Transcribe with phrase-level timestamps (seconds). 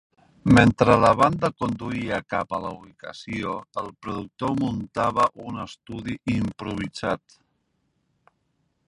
[0.57, 3.53] Mentre la banda conduïa cap a la ubicació,
[3.83, 7.39] el productor muntava un estudi improvisat.